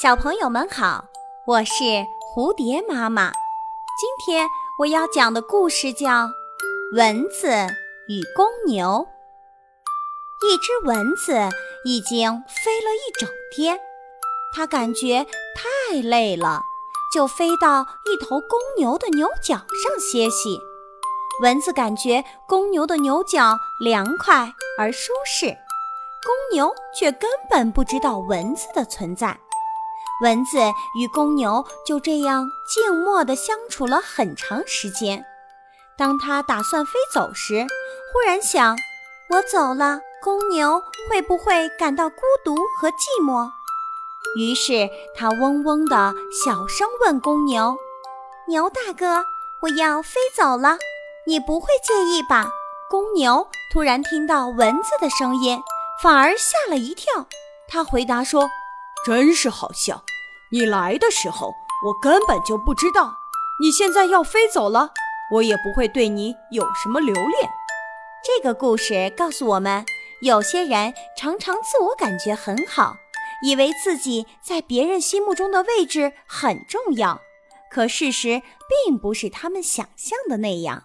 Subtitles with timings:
[0.00, 1.04] 小朋友们好，
[1.46, 1.74] 我是
[2.34, 3.30] 蝴蝶妈妈。
[3.30, 4.48] 今天
[4.78, 6.08] 我要讲的故事叫
[6.96, 7.50] 《蚊子
[8.08, 9.06] 与公牛》。
[10.48, 11.34] 一只蚊子
[11.84, 13.78] 已经飞了一整天，
[14.56, 16.62] 它感觉太累了，
[17.14, 20.58] 就飞到一头公牛的牛角上歇息。
[21.42, 25.48] 蚊子感觉公牛的牛角凉快而舒适，
[26.24, 29.38] 公牛却根本不知道蚊子的存在。
[30.22, 30.58] 蚊子
[30.98, 35.22] 与公牛就这样静默地相处了很长时间。
[35.98, 37.66] 当他打算飞走时，
[38.12, 38.76] 忽然想：
[39.30, 43.50] 我走了，公牛会不会感到孤独和寂寞？
[44.38, 47.76] 于是他嗡嗡地小声问公牛
[48.48, 49.24] ：“牛大哥，
[49.60, 50.78] 我要飞走了，
[51.26, 52.48] 你不会介意吧？”
[52.88, 55.60] 公牛突然听到蚊子的声音，
[56.02, 57.26] 反而吓了一跳。
[57.68, 58.48] 他回答说
[59.04, 60.02] ：“真是好笑。”
[60.52, 63.16] 你来的时候，我根本就不知道。
[63.58, 64.90] 你现在要飞走了，
[65.32, 67.50] 我也不会对你有什么留恋。
[68.22, 69.82] 这个故事告诉我们，
[70.20, 72.96] 有些人常常自我感觉很好，
[73.42, 77.22] 以为自己在别人心目中的位置很重要，
[77.70, 78.42] 可事实
[78.86, 80.84] 并不是他们想象的那样。